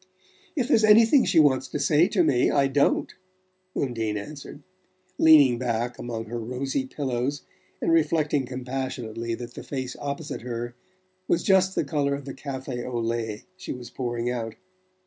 "If 0.55 0.67
there's 0.67 0.83
anything 0.83 1.25
she 1.25 1.39
wants 1.39 1.67
to 1.67 1.77
say 1.77 2.07
to 2.07 2.23
me, 2.23 2.49
I 2.49 2.65
don't," 2.65 3.13
Undine 3.75 4.17
answered, 4.17 4.63
leaning 5.19 5.59
back 5.59 5.99
among 5.99 6.25
her 6.25 6.39
rosy 6.39 6.87
pillows, 6.87 7.43
and 7.79 7.91
reflecting 7.91 8.47
compassionately 8.47 9.35
that 9.35 9.53
the 9.53 9.61
face 9.61 9.95
opposite 9.99 10.41
her 10.41 10.73
was 11.27 11.43
just 11.43 11.75
the 11.75 11.83
colour 11.85 12.15
of 12.15 12.25
the 12.25 12.33
café 12.33 12.83
au 12.83 12.99
lait 12.99 13.43
she 13.55 13.73
was 13.73 13.91
pouring 13.91 14.31
out. 14.31 14.55